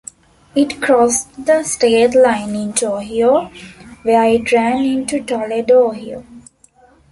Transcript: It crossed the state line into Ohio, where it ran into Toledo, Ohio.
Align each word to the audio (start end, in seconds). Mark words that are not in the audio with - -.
It 0.55 0.81
crossed 0.81 1.45
the 1.45 1.61
state 1.61 2.15
line 2.15 2.55
into 2.55 2.91
Ohio, 2.91 3.51
where 4.01 4.23
it 4.31 4.51
ran 4.51 4.83
into 4.83 5.21
Toledo, 5.23 5.89
Ohio. 5.91 6.25